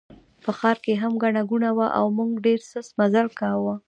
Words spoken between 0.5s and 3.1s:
ښار کې هم ګڼه ګوڼه وه او موږ ډېر سست